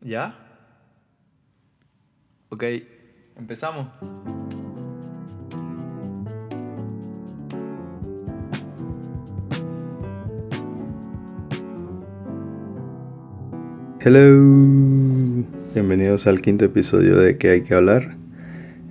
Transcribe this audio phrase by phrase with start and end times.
[0.00, 0.36] ¿Ya?
[2.50, 2.64] Ok,
[3.36, 3.88] empezamos.
[14.00, 15.44] Hello,
[15.74, 18.14] bienvenidos al quinto episodio de ¿Qué hay que hablar?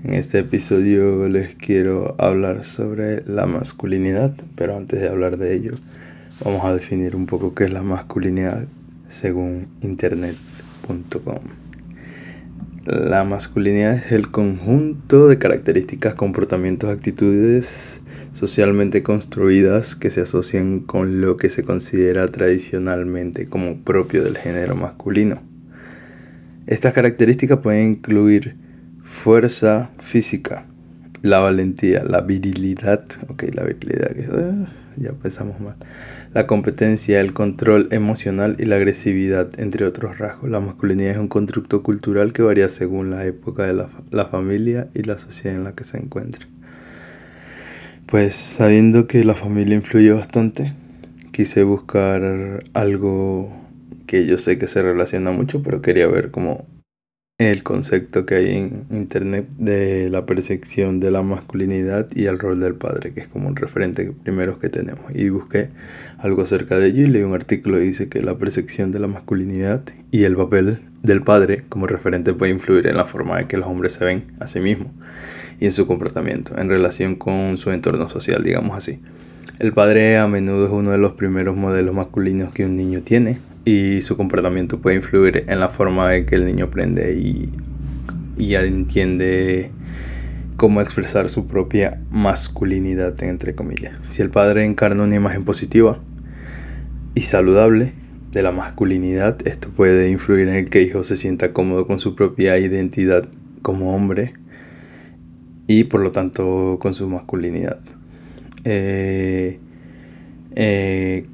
[0.04, 5.72] En este episodio les quiero hablar sobre la masculinidad, pero antes de hablar de ello,
[6.44, 8.68] vamos a definir un poco qué es la masculinidad
[9.08, 9.68] según
[12.86, 18.02] La masculinidad es el conjunto de características, comportamientos, actitudes
[18.32, 24.76] socialmente construidas que se asocian con lo que se considera tradicionalmente como propio del género
[24.76, 25.42] masculino.
[26.66, 28.56] Estas características pueden incluir
[29.04, 30.66] fuerza física,
[31.22, 35.76] la valentía, la virilidad, ok, la virilidad, ah, ya pensamos mal,
[36.38, 40.52] la competencia, el control emocional y la agresividad, entre otros rasgos.
[40.52, 44.88] La masculinidad es un constructo cultural que varía según la época de la, la familia
[44.94, 46.46] y la sociedad en la que se encuentra.
[48.06, 50.76] Pues sabiendo que la familia influye bastante,
[51.32, 53.52] quise buscar algo
[54.06, 56.68] que yo sé que se relaciona mucho, pero quería ver como
[57.40, 62.60] el concepto que hay en internet de la percepción de la masculinidad y el rol
[62.60, 65.06] del padre, que es como un referente primero que tenemos.
[65.14, 65.70] Y busqué
[66.18, 69.06] algo acerca de ello y leí un artículo que dice que la percepción de la
[69.06, 73.58] masculinidad y el papel del padre como referente puede influir en la forma en que
[73.58, 74.88] los hombres se ven a sí mismos
[75.60, 79.00] y en su comportamiento en relación con su entorno social, digamos así.
[79.60, 83.38] El padre a menudo es uno de los primeros modelos masculinos que un niño tiene
[83.68, 87.50] y su comportamiento puede influir en la forma en que el niño aprende y,
[88.38, 89.72] y entiende
[90.56, 94.00] cómo expresar su propia masculinidad, entre comillas.
[94.04, 96.00] Si el padre encarna una imagen positiva
[97.14, 97.92] y saludable
[98.32, 102.16] de la masculinidad, esto puede influir en que el hijo se sienta cómodo con su
[102.16, 103.28] propia identidad
[103.64, 104.32] como hombre
[105.68, 107.82] y por lo tanto con su masculinidad.
[108.64, 109.60] Eh,
[110.56, 111.26] eh,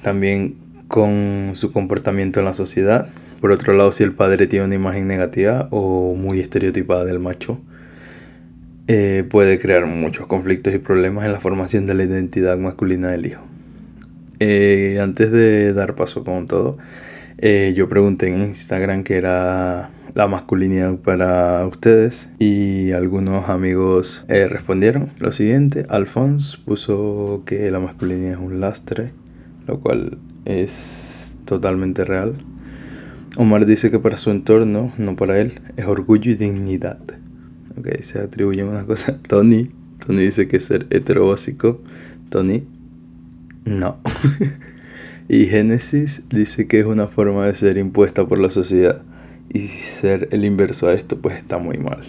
[0.00, 3.08] también con su comportamiento en la sociedad.
[3.40, 7.60] Por otro lado, si el padre tiene una imagen negativa o muy estereotipada del macho,
[8.88, 13.26] eh, puede crear muchos conflictos y problemas en la formación de la identidad masculina del
[13.26, 13.46] hijo.
[15.00, 16.76] antes de dar paso con todo,
[17.74, 25.10] yo pregunté en Instagram qué era la masculinidad para ustedes y algunos amigos eh, respondieron
[25.18, 25.86] lo siguiente.
[25.88, 29.12] Alphonse puso que la masculinidad es un lastre,
[29.66, 32.34] lo cual es totalmente real.
[33.36, 36.98] Omar dice que para su entorno, no para él, es orgullo y dignidad.
[37.78, 39.18] Ok, se atribuye una cosa.
[39.28, 39.70] Tony,
[40.04, 41.80] Tony dice que es ser hetero básico.
[42.28, 42.64] Tony,
[43.64, 43.98] no.
[45.28, 49.02] y Génesis dice que es una forma de ser impuesta por la sociedad.
[49.52, 52.00] Y ser el inverso a esto, pues está muy mal.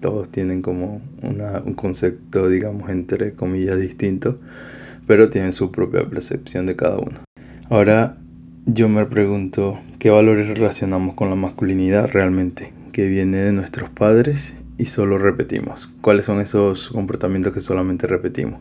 [0.00, 4.40] Todos tienen como un concepto, digamos, entre comillas, distinto,
[5.06, 7.22] pero tienen su propia percepción de cada uno.
[7.72, 8.18] Ahora
[8.66, 12.70] yo me pregunto, ¿qué valores relacionamos con la masculinidad realmente?
[12.92, 15.90] Que viene de nuestros padres y solo repetimos.
[16.02, 18.60] ¿Cuáles son esos comportamientos que solamente repetimos?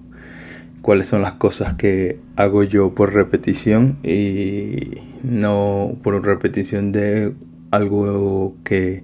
[0.82, 7.34] cuáles son las cosas que hago yo por repetición y no por repetición de
[7.70, 9.04] algo que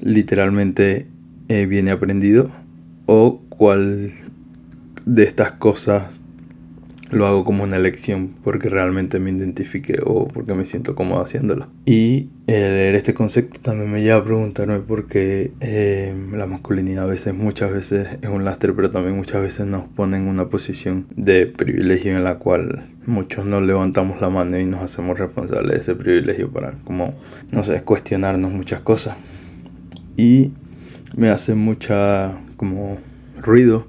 [0.00, 1.06] literalmente
[1.48, 2.50] eh, viene aprendido
[3.06, 4.14] o cuál
[5.06, 6.21] de estas cosas
[7.12, 11.66] lo hago como una elección porque realmente me identifique o porque me siento cómodo haciéndolo.
[11.84, 17.06] Y leer este concepto también me lleva a preguntarme por qué eh, la masculinidad a
[17.06, 21.06] veces, muchas veces es un lastre, pero también muchas veces nos pone en una posición
[21.14, 25.80] de privilegio en la cual muchos nos levantamos la mano y nos hacemos responsables de
[25.80, 27.14] ese privilegio para, como,
[27.50, 29.16] no sé, cuestionarnos muchas cosas.
[30.16, 30.50] Y
[31.16, 32.98] me hace mucha, como,
[33.42, 33.86] ruido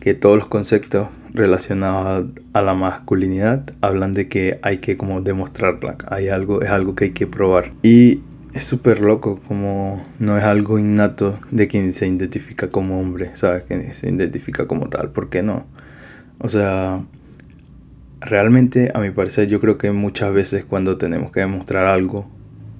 [0.00, 5.98] que todos los conceptos relacionados a, la masculinidad hablan de que hay que como demostrarla,
[6.06, 7.72] hay algo, es algo que hay que probar.
[7.82, 8.20] Y
[8.54, 13.64] es súper loco, como no es algo innato de quien se identifica como hombre, ¿sabes?
[13.64, 15.66] Que se identifica como tal, ¿por qué no?
[16.38, 17.02] O sea,
[18.20, 22.30] realmente a mi parecer yo creo que muchas veces cuando tenemos que demostrar algo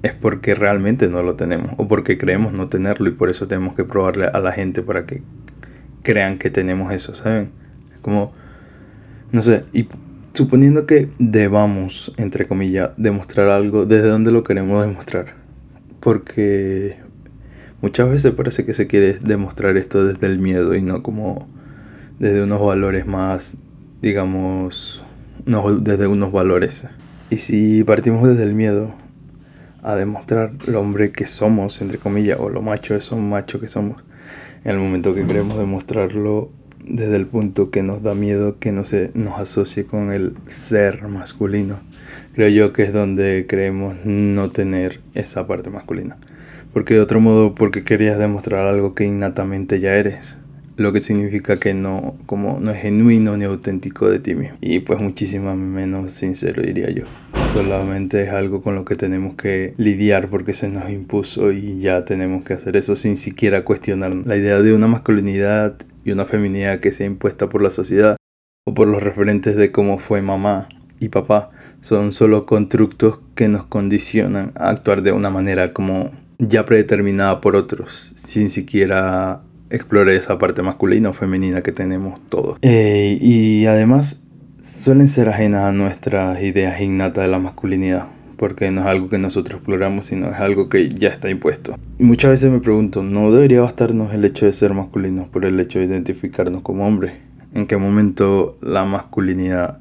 [0.05, 3.75] es porque realmente no lo tenemos o porque creemos no tenerlo y por eso tenemos
[3.75, 5.23] que probarle a la gente para que
[6.03, 7.51] crean que tenemos eso, ¿saben?
[8.01, 8.33] Como
[9.35, 9.89] no sé, y
[10.33, 15.35] suponiendo que debamos, entre comillas, demostrar algo, ¿desde dónde lo queremos demostrar?
[15.99, 16.99] Porque
[17.83, 21.49] muchas veces parece que se quiere demostrar esto desde el miedo y no como
[22.21, 23.57] desde unos valores más,
[24.01, 25.05] digamos,
[25.81, 26.87] desde unos valores.
[27.29, 28.95] Y si partimos desde el miedo,
[29.83, 33.67] a demostrar el hombre que somos, entre comillas, o lo macho es un macho que
[33.67, 34.01] somos.
[34.63, 36.53] En el momento que queremos demostrarlo
[36.87, 41.09] desde el punto que nos da miedo que no se nos asocie con el ser
[41.09, 41.81] masculino.
[42.35, 46.17] Creo yo que es donde creemos no tener esa parte masculina.
[46.73, 50.39] Porque de otro modo, porque querías demostrar algo que innatamente ya eres
[50.77, 54.57] lo que significa que no, como no es genuino ni auténtico de ti mismo.
[54.61, 57.05] Y pues muchísimo menos sincero diría yo.
[57.53, 62.05] Solamente es algo con lo que tenemos que lidiar porque se nos impuso y ya
[62.05, 64.27] tenemos que hacer eso sin siquiera cuestionarnos.
[64.27, 68.17] La idea de una masculinidad y una feminidad que sea impuesta por la sociedad
[68.67, 70.69] o por los referentes de cómo fue mamá
[71.01, 76.65] y papá son solo constructos que nos condicionan a actuar de una manera como ya
[76.65, 82.59] predeterminada por otros sin siquiera explore esa parte masculina o femenina que tenemos todos.
[82.63, 84.23] Eh, y además
[84.63, 89.19] suelen ser ajenas a nuestras ideas innatas de la masculinidad, porque no es algo que
[89.19, 91.77] nosotros exploramos, sino es algo que ya está impuesto.
[91.99, 95.59] Y muchas veces me pregunto, ¿no debería bastarnos el hecho de ser masculinos por el
[95.61, 97.15] hecho de identificarnos como hombres?
[97.53, 99.79] ¿En qué momento la masculinidad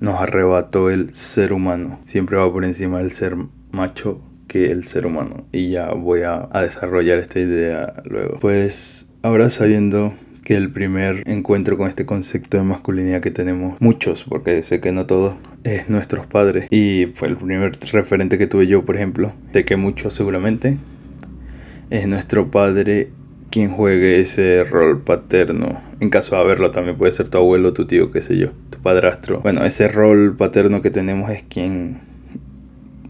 [0.00, 2.00] nos arrebató el ser humano?
[2.04, 3.36] Siempre va por encima del ser
[3.70, 5.44] macho que el ser humano.
[5.52, 8.38] Y ya voy a, a desarrollar esta idea luego.
[8.40, 10.14] Pues Ahora sabiendo
[10.44, 14.92] que el primer encuentro con este concepto de masculinidad que tenemos muchos, porque sé que
[14.92, 16.66] no todos, es nuestros padres.
[16.70, 20.78] Y fue el primer referente que tuve yo, por ejemplo, de que muchos seguramente
[21.90, 23.10] es nuestro padre
[23.50, 25.80] quien juegue ese rol paterno.
[26.00, 28.78] En caso de haberlo, también puede ser tu abuelo, tu tío, qué sé yo, tu
[28.78, 29.40] padrastro.
[29.40, 32.11] Bueno, ese rol paterno que tenemos es quien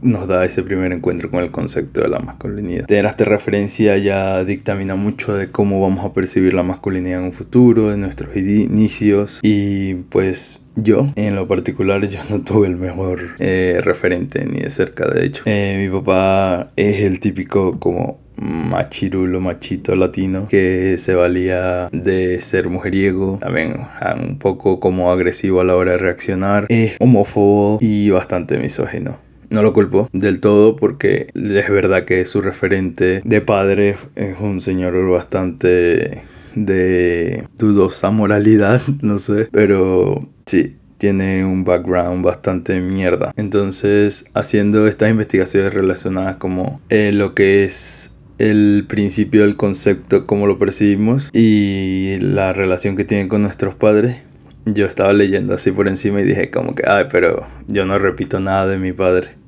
[0.02, 2.86] nos da ese primer encuentro con el concepto de la masculinidad.
[2.86, 7.32] Tener esta referencia ya dictamina mucho de cómo vamos a percibir la masculinidad en un
[7.32, 13.20] futuro, de nuestros inicios y pues yo, en lo particular, yo no tuve el mejor
[13.38, 15.42] eh, referente ni de cerca, de hecho.
[15.46, 22.68] Eh, mi papá es el típico como machirulo, machito latino que se valía de ser
[22.68, 28.58] mujeriego, también un poco como agresivo a la hora de reaccionar, es homófobo y bastante
[28.58, 29.18] misógino.
[29.52, 34.62] No lo culpo del todo porque es verdad que su referente de padre es un
[34.62, 36.22] señor bastante
[36.54, 43.32] de dudosa moralidad, no sé, pero sí, tiene un background bastante mierda.
[43.36, 50.46] Entonces, haciendo estas investigaciones relacionadas como eh, lo que es el principio del concepto, cómo
[50.46, 54.22] lo percibimos y la relación que tiene con nuestros padres,
[54.64, 58.40] yo estaba leyendo así por encima y dije como que, ay, pero yo no repito
[58.40, 59.41] nada de mi padre.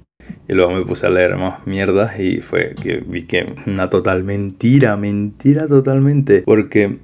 [0.49, 4.25] Y luego me puse a leer más mierdas y fue que vi que una total
[4.25, 6.43] mentira, mentira totalmente.
[6.43, 6.99] Porque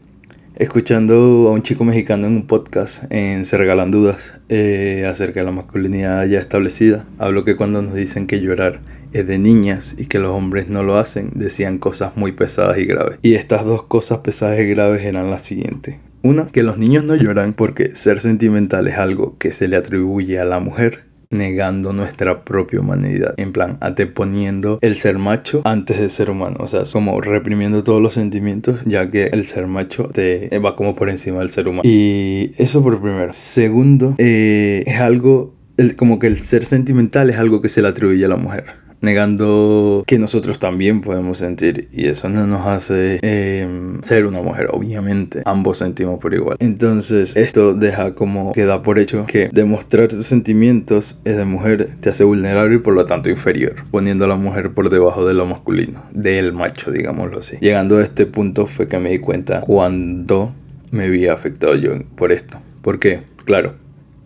[0.57, 1.15] escuchando
[1.49, 5.53] a un chico mexicano en un podcast en Se Regalan Dudas eh, acerca de la
[5.53, 8.81] masculinidad ya establecida, habló que cuando nos dicen que llorar
[9.13, 12.85] es de niñas y que los hombres no lo hacen, decían cosas muy pesadas y
[12.85, 13.19] graves.
[13.23, 15.97] Y estas dos cosas pesadas y graves eran las siguientes.
[16.23, 20.39] Una, que los niños no lloran porque ser sentimental es algo que se le atribuye
[20.39, 23.35] a la mujer negando nuestra propia humanidad.
[23.37, 26.57] En plan, anteponiendo el ser macho antes de ser humano.
[26.61, 30.95] O sea, como reprimiendo todos los sentimientos, ya que el ser macho te va como
[30.95, 31.83] por encima del ser humano.
[31.85, 33.33] Y eso por primero.
[33.33, 35.55] Segundo, eh, es algo,
[35.97, 40.05] como que el ser sentimental es algo que se le atribuye a la mujer negando
[40.07, 45.43] que nosotros también podemos sentir y eso no nos hace em, ser una mujer, obviamente
[45.45, 46.57] ambos sentimos por igual.
[46.61, 52.11] Entonces esto deja como queda por hecho que demostrar tus sentimientos es de mujer te
[52.11, 55.47] hace vulnerable y por lo tanto inferior, poniendo a la mujer por debajo de lo
[55.47, 57.57] masculino, del macho, digámoslo así.
[57.61, 60.53] Llegando a este punto fue que me di cuenta cuando
[60.91, 62.59] me vi afectado yo por esto.
[62.83, 63.23] ¿Por qué?
[63.45, 63.75] Claro,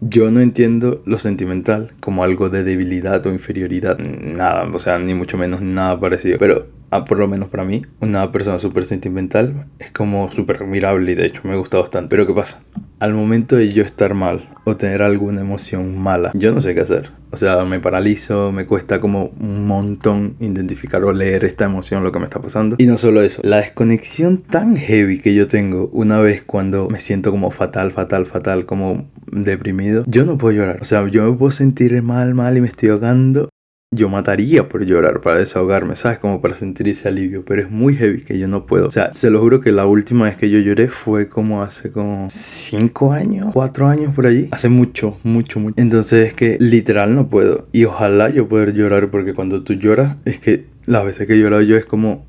[0.07, 5.15] yo no entiendo lo sentimental como algo de debilidad o inferioridad, nada, o sea, ni
[5.15, 6.39] mucho menos nada parecido.
[6.39, 11.13] Pero ah, por lo menos para mí, una persona súper sentimental es como súper admirable
[11.13, 12.09] y de hecho me gusta bastante.
[12.11, 12.63] Pero ¿qué pasa?
[13.01, 16.81] Al momento de yo estar mal o tener alguna emoción mala, yo no sé qué
[16.81, 17.11] hacer.
[17.33, 22.13] O sea, me paralizo, me cuesta como un montón identificar o leer esta emoción, lo
[22.13, 22.77] que me está pasando.
[22.79, 27.01] Y no solo eso, la desconexión tan heavy que yo tengo una vez cuando me
[27.01, 30.79] siento como fatal, fatal, fatal, como deprimido, yo no puedo llorar.
[30.81, 33.49] O sea, yo me puedo sentir mal, mal y me estoy ahogando
[33.95, 36.19] yo mataría por llorar para desahogarme, ¿sabes?
[36.19, 38.89] Como para sentir ese alivio, pero es muy heavy que yo no puedo.
[38.89, 41.91] O sea, se lo juro que la última vez que yo lloré fue como hace
[41.91, 44.49] como 5 años, 4 años por allí.
[44.51, 45.75] Hace mucho, mucho, mucho.
[45.81, 47.69] Entonces es que literal no puedo.
[47.73, 51.39] Y ojalá yo pueda llorar porque cuando tú lloras, es que las veces que he
[51.39, 52.27] llorado yo es como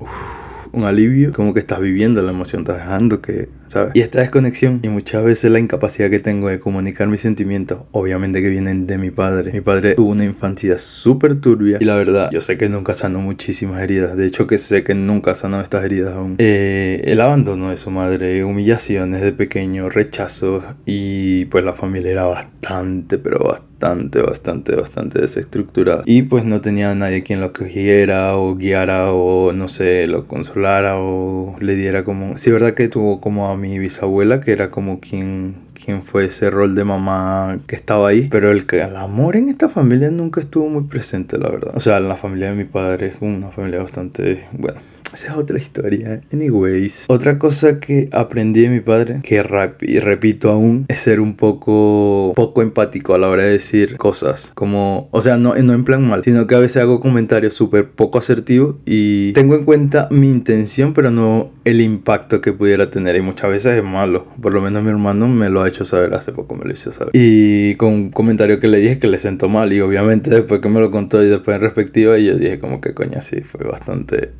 [0.72, 3.92] un alivio, como que estás viviendo la emoción, estás dejando que ¿sabes?
[3.94, 8.42] Y esta desconexión y muchas veces la incapacidad que tengo de comunicar mis sentimientos, obviamente
[8.42, 9.52] que vienen de mi padre.
[9.52, 13.20] Mi padre tuvo una infancia súper turbia y la verdad, yo sé que nunca sanó
[13.20, 14.16] muchísimas heridas.
[14.16, 16.36] De hecho, que sé que nunca sanó estas heridas aún.
[16.38, 22.24] Eh, el abandono de su madre, humillaciones de pequeño, rechazos y pues la familia era
[22.24, 26.02] bastante, pero bastante, bastante, bastante desestructurada.
[26.06, 30.98] Y pues no tenía nadie quien lo cogiera o guiara o no sé, lo consolara
[30.98, 32.36] o le diera como...
[32.36, 36.50] Sí, verdad que tuvo como a mi bisabuela que era como quien quien fue ese
[36.50, 40.68] rol de mamá que estaba ahí, pero el, el amor en esta familia nunca estuvo
[40.68, 41.72] muy presente, la verdad.
[41.74, 44.80] O sea, la familia de mi padre es una familia bastante, bueno,
[45.16, 46.20] esa es otra historia.
[46.30, 51.20] Anyways, otra cosa que aprendí de mi padre, que rap y repito aún, es ser
[51.20, 54.52] un poco, poco empático a la hora de decir cosas.
[54.54, 57.88] Como, o sea, no, no en plan mal, sino que a veces hago comentarios súper
[57.90, 63.16] poco asertivos y tengo en cuenta mi intención, pero no el impacto que pudiera tener.
[63.16, 64.26] Y muchas veces es malo.
[64.42, 66.92] Por lo menos mi hermano me lo ha hecho saber hace poco, me lo hizo
[66.92, 67.12] saber.
[67.14, 69.72] Y con un comentario que le dije que le sentó mal.
[69.72, 72.92] Y obviamente después que me lo contó y después en respectiva, yo dije como que
[72.92, 74.32] coño, sí, fue bastante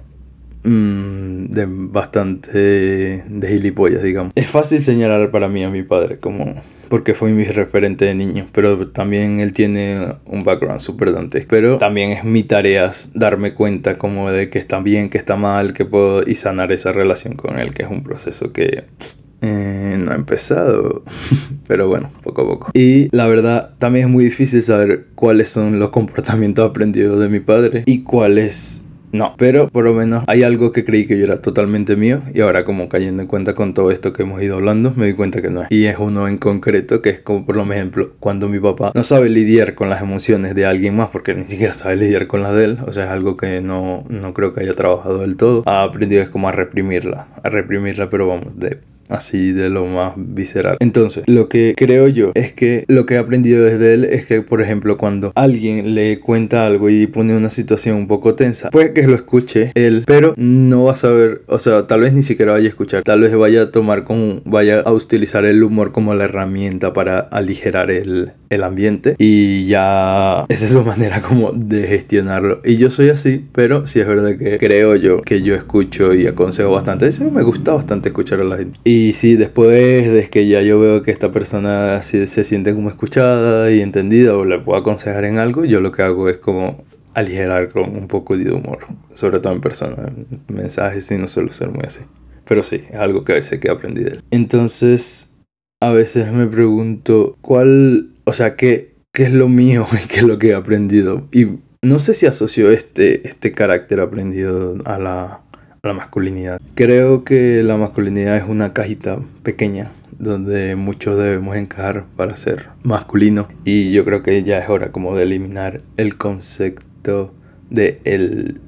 [0.66, 4.32] Mm, de bastante de gilipollas, digamos.
[4.34, 6.54] Es fácil señalar para mí a mi padre como
[6.88, 11.48] porque fue mi referente de niño, pero también él tiene un background súper dantesco.
[11.50, 15.72] Pero también es mi tarea darme cuenta como de que está bien, que está mal,
[15.72, 18.84] que puedo y sanar esa relación con él, que es un proceso que
[19.42, 21.04] eh, no ha empezado,
[21.66, 22.70] pero bueno, poco a poco.
[22.74, 27.40] Y la verdad, también es muy difícil saber cuáles son los comportamientos aprendidos de mi
[27.40, 28.85] padre y cuáles
[29.16, 32.40] no, pero por lo menos hay algo que creí que yo era totalmente mío y
[32.40, 35.42] ahora como cayendo en cuenta con todo esto que hemos ido hablando, me doy cuenta
[35.42, 35.68] que no es.
[35.70, 39.28] Y es uno en concreto que es como por ejemplo cuando mi papá no sabe
[39.28, 42.64] lidiar con las emociones de alguien más porque ni siquiera sabe lidiar con las de
[42.64, 45.82] él, o sea, es algo que no, no creo que haya trabajado del todo, ha
[45.82, 50.76] aprendido es como a reprimirla, a reprimirla pero vamos, de así de lo más visceral.
[50.80, 54.42] Entonces, lo que creo yo es que lo que he aprendido desde él es que,
[54.42, 58.92] por ejemplo, cuando alguien le cuenta algo y pone una situación un poco tensa, puede
[58.92, 62.52] que lo escuche él, pero no va a saber, o sea, tal vez ni siquiera
[62.52, 66.14] vaya a escuchar, tal vez vaya a tomar como, vaya a utilizar el humor como
[66.14, 71.86] la herramienta para aligerar el, el ambiente y ya esa es su manera como de
[71.86, 72.60] gestionarlo.
[72.64, 76.26] Y yo soy así, pero sí es verdad que creo yo que yo escucho y
[76.26, 77.06] aconsejo bastante.
[77.06, 78.78] Eso me gusta bastante escuchar a la gente.
[78.84, 82.88] Y sí, después de que ya yo veo que esta persona se, se siente como
[82.88, 86.84] escuchada y entendida o le puedo aconsejar en algo, yo lo que hago es como
[87.14, 90.12] aligerar con un poco de humor, sobre todo en persona.
[90.48, 92.00] mensajes y no suelo ser muy así.
[92.46, 94.22] Pero sí, es algo que a veces que aprendí de él.
[94.30, 95.32] Entonces,
[95.80, 100.24] a veces me pregunto cuál o sea, ¿qué, qué es lo mío y qué es
[100.24, 101.26] lo que he aprendido?
[101.32, 101.46] Y
[101.82, 105.40] no sé si asocio este, este carácter aprendido a la,
[105.86, 106.60] la masculinidad.
[106.74, 113.46] Creo que la masculinidad es una cajita pequeña donde muchos debemos encajar para ser masculinos
[113.64, 117.34] y yo creo que ya es hora como de eliminar el concepto
[117.68, 118.60] de el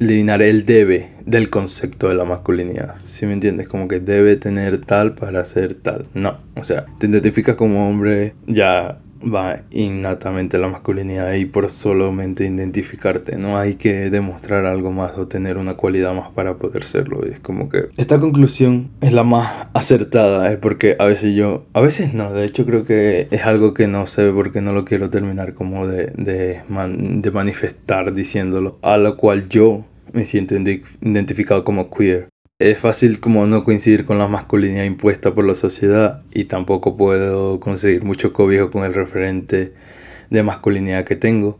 [0.00, 2.96] eliminar el debe del concepto de la masculinidad.
[3.02, 6.06] Si me entiendes, como que debe tener tal para ser tal.
[6.14, 12.44] No, o sea, te identificas como hombre, ya va innatamente la masculinidad y por solamente
[12.44, 17.24] identificarte, no hay que demostrar algo más o tener una cualidad más para poder serlo.
[17.24, 21.80] es como que esta conclusión es la más acertada, es porque a veces yo, a
[21.80, 25.10] veces no, de hecho creo que es algo que no sé porque no lo quiero
[25.10, 31.90] terminar como de, de, de manifestar diciéndolo, a lo cual yo me siento identificado como
[31.90, 36.96] queer es fácil como no coincidir con la masculinidad impuesta por la sociedad y tampoco
[36.96, 39.74] puedo conseguir mucho cobijo con el referente
[40.30, 41.56] de masculinidad que tengo.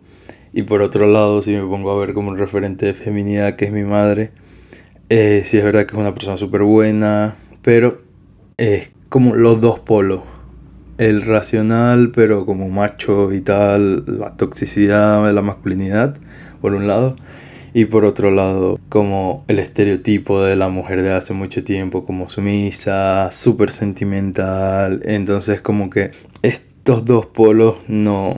[0.52, 3.66] Y por otro lado, si me pongo a ver como un referente de feminidad que
[3.66, 4.32] es mi madre,
[5.08, 7.98] eh, sí es verdad que es una persona súper buena, pero
[8.56, 10.22] es como los dos polos.
[10.98, 16.16] El racional, pero como macho y tal, la toxicidad de la masculinidad,
[16.60, 17.14] por un lado
[17.74, 22.28] y por otro lado como el estereotipo de la mujer de hace mucho tiempo como
[22.28, 26.10] sumisa, súper sentimental, entonces como que
[26.42, 28.36] estos dos polos no,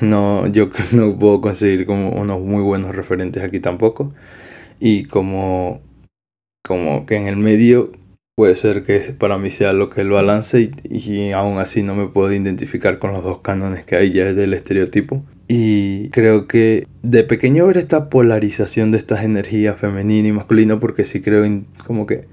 [0.00, 4.12] no, yo no puedo conseguir como unos muy buenos referentes aquí tampoco.
[4.80, 5.80] Y como,
[6.64, 7.90] como que en el medio
[8.36, 11.96] puede ser que para mí sea lo que el balance y, y aún así no
[11.96, 16.86] me puedo identificar con los dos cánones que hay ya del estereotipo y creo que
[17.02, 21.44] de pequeño ver esta polarización de estas energías femenina y masculina, porque sí creo
[21.86, 22.26] como que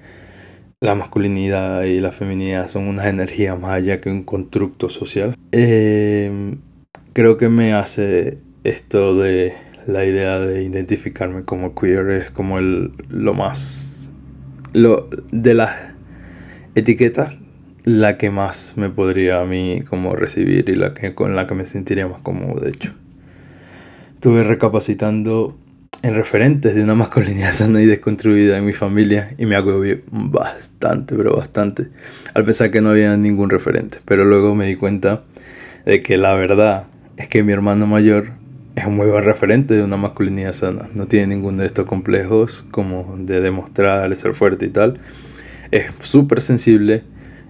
[0.82, 5.36] la masculinidad y la feminidad son unas energías más allá que un constructo social.
[5.54, 6.58] Em,
[7.14, 9.54] creo que me hace esto de
[9.88, 14.12] la idea de identificarme como queer es como el, lo más...
[14.74, 15.72] Lo, de las
[16.76, 17.32] etiqueta
[17.86, 21.56] la que más me podría a mí como recibir y la que con la que
[21.56, 22.94] me sentiría más cómodo de hecho
[24.26, 25.56] estuve recapacitando
[26.02, 31.16] en referentes de una masculinidad sana y desconstruida en mi familia y me agobié bastante
[31.16, 31.90] pero bastante
[32.34, 35.22] al pensar que no había ningún referente pero luego me di cuenta
[35.86, 38.32] de que la verdad es que mi hermano mayor
[38.76, 40.90] es un muy buen referente de una masculinidad sana.
[40.96, 45.00] No tiene ninguno de estos complejos como de demostrar ser fuerte y tal.
[45.70, 47.04] Es súper sensible.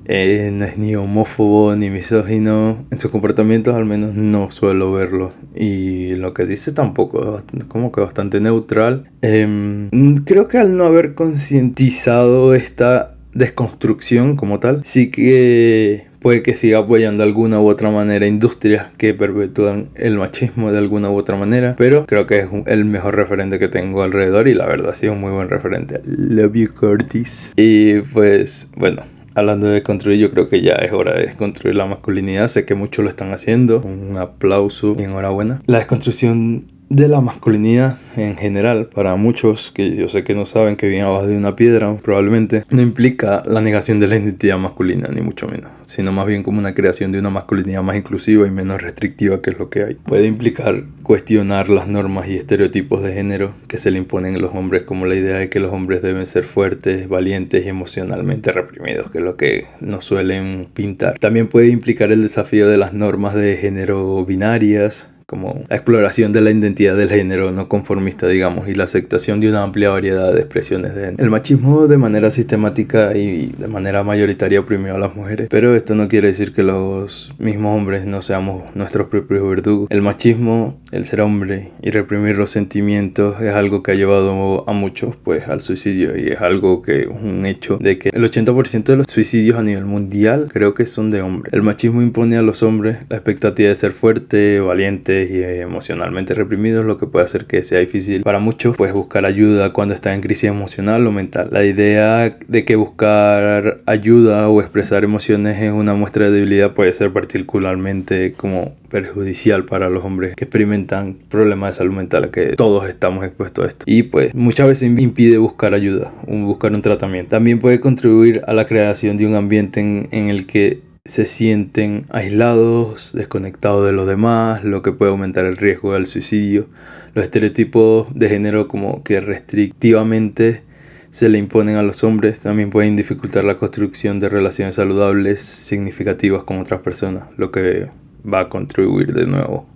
[0.08, 2.84] No es ni homófobo ni misógino.
[2.92, 5.32] En sus comportamientos al menos no suelo verlo.
[5.56, 7.44] Y lo que dice tampoco.
[7.68, 9.10] Como que bastante neutral.
[9.22, 9.90] Em,
[10.24, 16.80] creo que al no haber concientizado esta desconstrucción como tal, sí que puede que siga
[16.80, 21.36] apoyando de alguna u otra manera industrias que perpetúan el machismo de alguna u otra
[21.36, 24.96] manera, pero creo que es el mejor referente que tengo alrededor y la verdad ha
[24.96, 26.02] sido un muy buen referente.
[26.04, 27.54] Love you, Curtis.
[27.58, 29.04] Y pues, bueno,
[29.36, 32.48] hablando de construir, yo creo que ya es hora de desconstruir la masculinidad.
[32.48, 33.82] Sé que muchos lo están haciendo.
[33.82, 35.62] Un aplauso y enhorabuena.
[35.68, 40.76] La desconstrucción de la masculinidad en general, para muchos que yo sé que no saben
[40.76, 45.10] que vienen abajo de una piedra, probablemente no implica la negación de la identidad masculina,
[45.14, 48.52] ni mucho menos, sino más bien como una creación de una masculinidad más inclusiva y
[48.52, 49.96] menos restrictiva que es lo que hay.
[49.96, 54.54] Puede implicar cuestionar las normas y estereotipos de género que se le imponen a los
[54.54, 59.12] hombres, como la idea de que los hombres deben ser fuertes, valientes y emocionalmente reprimidos,
[59.12, 61.20] que es lo que nos suelen pintar.
[61.20, 66.42] También puede implicar el desafío de las normas de género binarias, como la exploración de
[66.42, 70.42] la identidad del género no conformista, digamos, y la aceptación de una amplia variedad de
[70.42, 71.24] expresiones de género.
[71.24, 75.96] El machismo de manera sistemática y de manera mayoritaria oprimió a las mujeres, pero esto
[75.96, 79.88] no quiere decir que los mismos hombres no seamos nuestros propios verdugos.
[79.90, 84.74] El machismo, el ser hombre y reprimir los sentimientos es algo que ha llevado a
[84.74, 88.96] muchos pues al suicidio y es algo que un hecho de que el 80% de
[88.98, 91.54] los suicidios a nivel mundial creo que son de hombres.
[91.54, 96.86] El machismo impone a los hombres la expectativa de ser fuerte, valiente, y emocionalmente reprimidos,
[96.86, 100.22] lo que puede hacer que sea difícil para muchos pues buscar ayuda cuando está en
[100.22, 101.50] crisis emocional o mental.
[101.52, 106.94] La idea de que buscar ayuda o expresar emociones es una muestra de debilidad puede
[106.94, 112.88] ser particularmente como perjudicial para los hombres que experimentan problemas de salud mental, que todos
[112.88, 113.86] estamos expuestos a esto.
[113.88, 117.32] Y pues muchas veces impide buscar ayuda, buscar un tratamiento.
[117.32, 122.08] También puede contribuir a la creación de un ambiente en, en el que se sienten
[122.10, 126.68] aislados, desconectados de los demás, lo que puede aumentar el riesgo del suicidio.
[127.14, 130.64] Los estereotipos de género como que restrictivamente
[131.12, 136.44] se le imponen a los hombres también pueden dificultar la construcción de relaciones saludables significativas
[136.44, 137.88] con otras personas, lo que
[138.26, 139.68] va a contribuir de nuevo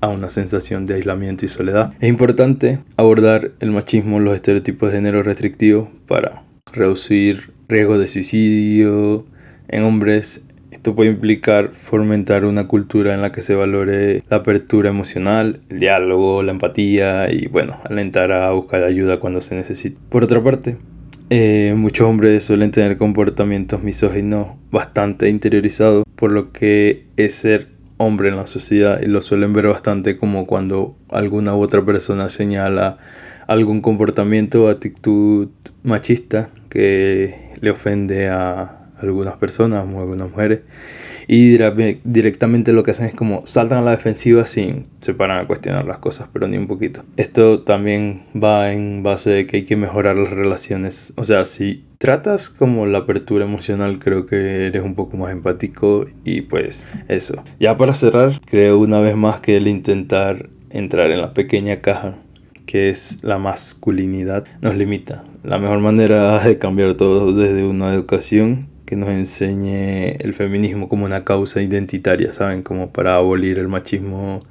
[0.00, 1.94] a una sensación de aislamiento y soledad.
[2.00, 6.42] Es importante abordar el machismo, los estereotipos de género restrictivos para
[6.72, 9.24] reducir riesgos de suicidio
[9.68, 14.88] en hombres esto puede implicar fomentar una cultura en la que se valore la apertura
[14.88, 19.98] emocional, el diálogo, la empatía y bueno, alentar a buscar ayuda cuando se necesite.
[20.08, 20.78] Por otra parte,
[21.28, 28.30] eh, muchos hombres suelen tener comportamientos misóginos bastante interiorizados, por lo que es ser hombre
[28.30, 32.96] en la sociedad y lo suelen ver bastante como cuando alguna u otra persona señala
[33.46, 35.50] algún comportamiento o actitud
[35.82, 40.60] machista que le ofende a algunas personas o algunas mujeres
[41.26, 41.56] y
[42.04, 45.84] directamente lo que hacen es como saltan a la defensiva sin se paran a cuestionar
[45.84, 47.04] las cosas, pero ni un poquito.
[47.16, 51.12] Esto también va en base de que hay que mejorar las relaciones.
[51.16, 56.06] O sea, si tratas como la apertura emocional, creo que eres un poco más empático
[56.24, 57.42] y pues eso.
[57.60, 62.16] Ya para cerrar, creo una vez más que el intentar entrar en la pequeña caja
[62.66, 65.24] que es la masculinidad nos limita.
[65.42, 71.06] La mejor manera de cambiar todo desde una educación que nos enseñe el feminismo como
[71.06, 72.62] una causa identitaria, ¿saben?
[72.62, 74.42] Como para abolir el machismo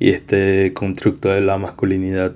[0.00, 2.32] y este constructo de la masculinidad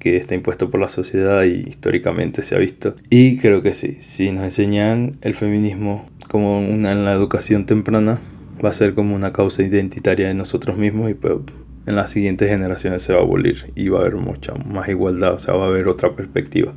[0.00, 2.96] que está impuesto por la sociedad y históricamente se ha visto.
[3.10, 8.18] Y creo que sí, si nos enseñan el feminismo como una en la educación temprana,
[8.64, 11.34] va a ser como una causa identitaria de nosotros mismos y pues
[11.86, 15.34] en las siguientes generaciones se va a abolir y va a haber mucha más igualdad,
[15.34, 16.72] o sea, va a haber otra perspectiva.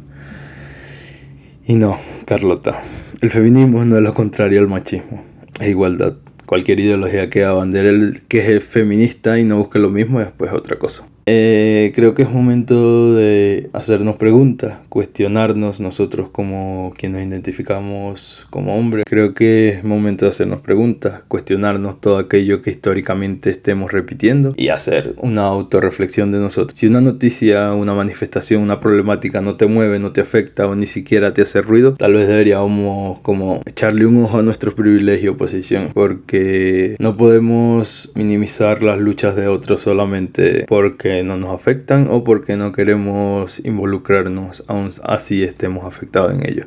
[1.65, 2.81] Y no, Carlota,
[3.21, 5.23] el feminismo no es lo contrario al machismo,
[5.59, 6.15] es igualdad.
[6.47, 10.51] Cualquier ideología que abandere el que es feminista y no busque lo mismo es pues
[10.51, 11.07] otra cosa.
[11.25, 18.77] Eh, creo que es momento de hacernos preguntas, cuestionarnos nosotros como quienes nos identificamos como
[18.77, 19.05] hombres.
[19.07, 24.69] Creo que es momento de hacernos preguntas, cuestionarnos todo aquello que históricamente estemos repitiendo y
[24.69, 26.77] hacer una autorreflexión de nosotros.
[26.77, 30.85] Si una noticia, una manifestación, una problemática no te mueve, no te afecta o ni
[30.85, 35.37] siquiera te hace ruido, tal vez deberíamos como echarle un ojo a nuestros privilegios o
[35.37, 42.23] posición, porque no podemos minimizar las luchas de otros solamente porque no nos afectan o
[42.23, 46.65] porque no queremos involucrarnos aún así estemos afectados en ello.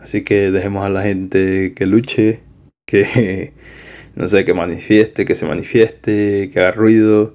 [0.00, 2.40] Así que dejemos a la gente que luche,
[2.86, 3.52] que
[4.14, 7.34] no sé, que manifieste, que se manifieste, que haga ruido.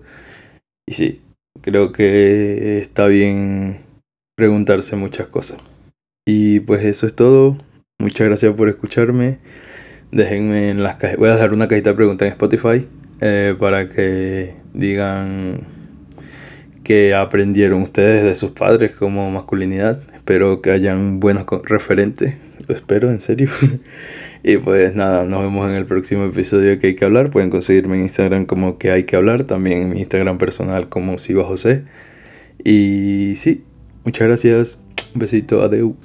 [0.88, 1.22] Y sí,
[1.62, 3.80] creo que está bien
[4.36, 5.58] preguntarse muchas cosas.
[6.26, 7.58] Y pues eso es todo.
[8.00, 9.38] Muchas gracias por escucharme.
[10.12, 11.18] Déjenme en las cajas.
[11.18, 12.88] Voy a dejar una cajita de preguntas en Spotify
[13.22, 15.62] eh, para que digan
[16.84, 20.02] que aprendieron ustedes de sus padres como masculinidad.
[20.14, 22.36] Espero que hayan buenos referentes.
[22.68, 23.50] Lo espero, en serio.
[24.44, 27.32] y pues nada, nos vemos en el próximo episodio que hay que hablar.
[27.32, 29.44] Pueden conseguirme en Instagram como que hay que hablar.
[29.44, 31.84] También en mi Instagram personal como Siva José.
[32.64, 33.64] Y sí,
[34.04, 34.80] muchas gracias.
[35.14, 35.62] Un besito.
[35.62, 35.96] Adeu.